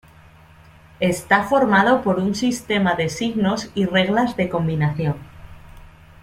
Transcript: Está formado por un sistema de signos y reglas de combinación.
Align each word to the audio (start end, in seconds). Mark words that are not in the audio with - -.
Está 0.99 1.43
formado 1.43 2.01
por 2.01 2.17
un 2.17 2.33
sistema 2.33 2.95
de 2.95 3.07
signos 3.07 3.69
y 3.75 3.85
reglas 3.85 4.35
de 4.35 4.49
combinación. 4.49 5.17